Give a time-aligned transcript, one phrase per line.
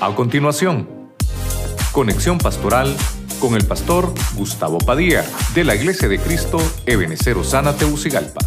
[0.00, 0.88] A continuación,
[1.90, 2.96] conexión pastoral
[3.40, 5.24] con el pastor Gustavo Padilla
[5.56, 8.38] de la Iglesia de Cristo Ebenecer Osana Teucigalpa.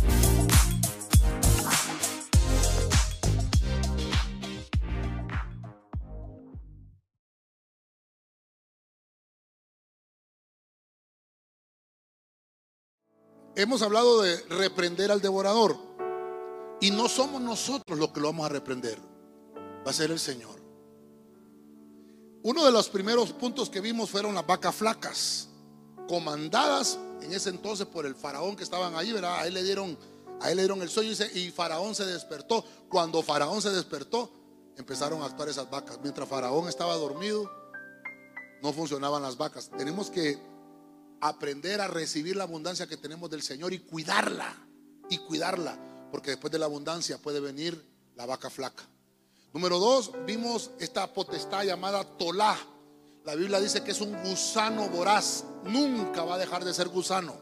[13.57, 15.75] Hemos hablado de reprender al devorador.
[16.79, 18.97] Y no somos nosotros los que lo vamos a reprender.
[19.85, 20.60] Va a ser el Señor.
[22.43, 25.47] Uno de los primeros puntos que vimos fueron las vacas flacas,
[26.07, 29.39] comandadas en ese entonces por el faraón que estaban ahí, ¿verdad?
[29.39, 29.95] A él le dieron,
[30.39, 32.65] a él le dieron el sueño y faraón se despertó.
[32.89, 34.31] Cuando faraón se despertó,
[34.75, 35.99] empezaron a actuar esas vacas.
[36.01, 37.49] Mientras faraón estaba dormido,
[38.63, 39.69] no funcionaban las vacas.
[39.77, 40.39] Tenemos que
[41.19, 44.55] aprender a recibir la abundancia que tenemos del Señor y cuidarla,
[45.11, 45.77] y cuidarla,
[46.11, 48.83] porque después de la abundancia puede venir la vaca flaca.
[49.53, 52.57] Número dos, vimos esta potestad llamada Tolá.
[53.23, 57.35] La Biblia dice que es un gusano voraz, nunca va a dejar de ser gusano.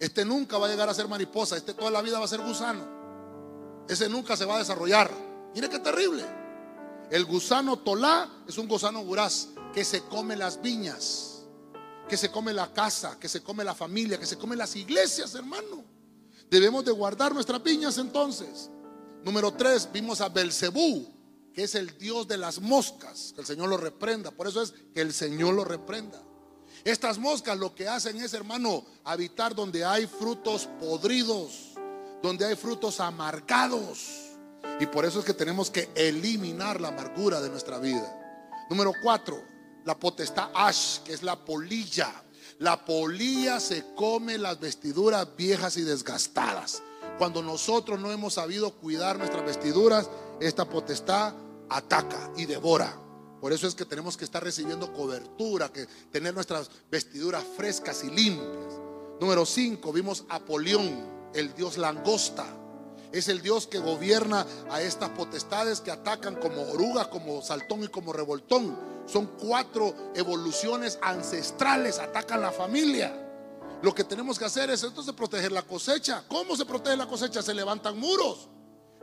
[0.00, 2.40] Este nunca va a llegar a ser mariposa, este toda la vida va a ser
[2.40, 3.84] gusano.
[3.88, 5.10] Ese nunca se va a desarrollar.
[5.54, 6.24] Mire qué terrible.
[7.10, 11.36] El gusano Tolá es un gusano voraz que se come las viñas
[12.08, 15.34] que se come la casa, que se come la familia, que se come las iglesias,
[15.34, 15.84] hermano.
[16.48, 18.70] Debemos de guardar nuestras viñas entonces.
[19.24, 21.06] Número tres, vimos a Belcebú,
[21.56, 24.30] que es el Dios de las moscas, que el Señor lo reprenda.
[24.30, 26.22] Por eso es que el Señor lo reprenda.
[26.84, 31.72] Estas moscas lo que hacen es, hermano, habitar donde hay frutos podridos,
[32.22, 34.06] donde hay frutos amargados.
[34.80, 38.14] Y por eso es que tenemos que eliminar la amargura de nuestra vida.
[38.68, 39.42] Número cuatro,
[39.86, 42.22] la potestad Ash, que es la polilla.
[42.58, 46.82] La polilla se come las vestiduras viejas y desgastadas.
[47.16, 51.32] Cuando nosotros no hemos sabido cuidar nuestras vestiduras, esta potestad
[51.68, 53.00] ataca y devora.
[53.40, 58.10] Por eso es que tenemos que estar recibiendo cobertura, que tener nuestras vestiduras frescas y
[58.10, 58.80] limpias.
[59.20, 62.46] Número 5, vimos Apolión, el dios langosta.
[63.12, 67.88] Es el Dios que gobierna a estas potestades que atacan como oruga, como saltón y
[67.88, 68.76] como revoltón.
[69.06, 73.14] Son cuatro evoluciones ancestrales, atacan la familia.
[73.80, 76.24] Lo que tenemos que hacer es entonces proteger la cosecha.
[76.28, 77.42] ¿Cómo se protege la cosecha?
[77.42, 78.48] Se levantan muros.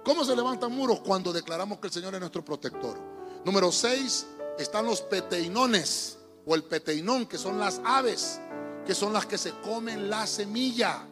[0.04, 1.00] ¿Cómo se levantan muros?
[1.00, 3.00] Cuando declaramos que el Señor es nuestro protector.
[3.46, 4.28] Número seis,
[4.60, 8.40] están los peteinones o el peteinón, que son las aves,
[8.86, 11.08] que son las que se comen la semilla.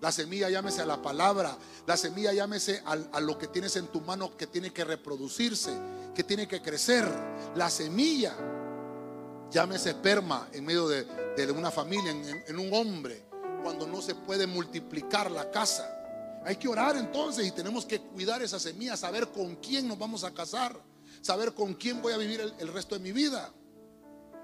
[0.00, 1.56] La semilla llámese a la palabra,
[1.86, 5.72] la semilla llámese a, lo que tienes en tu mano que tiene que reproducirse,
[6.14, 7.06] que tiene que crecer.
[7.54, 8.34] La semilla
[9.50, 11.06] llámese esperma en medio de,
[11.54, 13.26] una familia, en un hombre,
[13.62, 16.01] cuando no se puede multiplicar la casa.
[16.44, 20.24] Hay que orar entonces y tenemos que cuidar esa semilla, saber con quién nos vamos
[20.24, 20.76] a casar,
[21.20, 23.52] saber con quién voy a vivir el, resto de mi vida.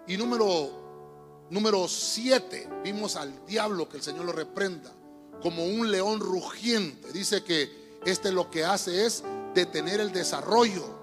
[0.07, 4.93] Y número, número siete, vimos al diablo que el Señor lo reprenda
[5.43, 7.13] como un león rugiente.
[7.13, 10.97] Dice que este lo que hace es detener el desarrollo.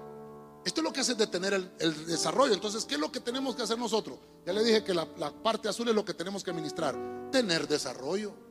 [0.64, 2.54] Esto es lo que hace detener el, desarrollo.
[2.54, 4.18] Entonces, ¿qué es lo que tenemos que hacer nosotros?
[4.46, 5.06] Ya le dije que la
[5.42, 6.96] parte azul es lo que tenemos que administrar.
[7.30, 8.45] Tener desarrollo.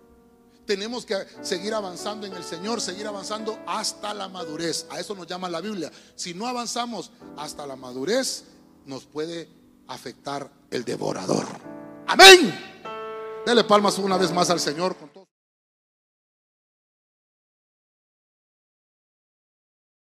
[0.65, 4.87] Tenemos que seguir avanzando en el Señor, seguir avanzando hasta la madurez.
[4.89, 5.91] A eso nos llama la Biblia.
[6.15, 8.43] Si no avanzamos hasta la madurez,
[8.85, 9.49] nos puede
[9.87, 11.45] afectar el devorador.
[12.07, 12.53] Amén.
[13.45, 15.24] Dele palmas una vez más al Señor con todo.